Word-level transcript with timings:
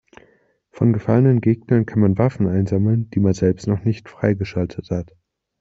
Von 0.71 0.93
gefallenen 0.93 1.41
Gegnern 1.41 1.85
kann 1.85 1.99
man 1.99 2.17
Waffen 2.17 2.47
einsammeln, 2.47 3.11
die 3.11 3.19
man 3.19 3.33
selbst 3.35 3.67
noch 3.67 3.83
nicht 3.83 4.09
freigeschaltet 4.09 4.89
hat. 4.89 5.13